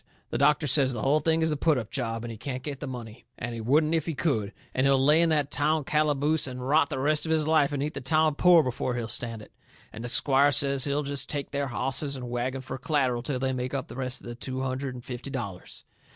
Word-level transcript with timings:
The 0.31 0.39
doctor 0.39 0.65
says 0.65 0.93
the 0.93 1.03
hull 1.03 1.19
thing 1.19 1.43
is 1.43 1.51
a 1.51 1.55
put 1.57 1.77
up 1.77 1.91
job, 1.91 2.23
and 2.25 2.31
he 2.31 2.37
can't 2.39 2.63
get 2.63 2.79
the 2.79 2.87
money, 2.87 3.27
and 3.37 3.53
he 3.53 3.61
wouldn't 3.61 3.93
if 3.93 4.07
he 4.07 4.15
could, 4.15 4.51
and 4.73 4.87
he'll 4.87 4.97
lay 4.97 5.21
in 5.21 5.29
that 5.29 5.51
town 5.51 5.83
calaboose 5.83 6.47
and 6.47 6.67
rot 6.67 6.89
the 6.89 6.97
rest 6.97 7.27
of 7.27 7.31
his 7.31 7.45
life 7.45 7.71
and 7.71 7.83
eat 7.83 7.93
the 7.93 8.01
town 8.01 8.33
poor 8.33 8.63
before 8.63 8.95
he'll 8.95 9.07
stand 9.07 9.43
it. 9.43 9.51
And 9.93 10.03
the 10.03 10.09
squire 10.09 10.51
says 10.51 10.85
he'll 10.85 11.03
jest 11.03 11.29
take 11.29 11.51
their 11.51 11.67
hosses 11.67 12.15
and 12.15 12.31
wagon 12.31 12.61
fur 12.61 12.79
c'latteral 12.79 13.23
till 13.23 13.37
they 13.37 13.53
make 13.53 13.75
up 13.75 13.89
the 13.89 13.95
rest 13.95 14.21
of 14.21 14.25
the 14.25 14.33
two 14.33 14.61
hundred 14.61 14.95
and 14.95 15.05
fifty 15.05 15.29
dollars. 15.29 15.83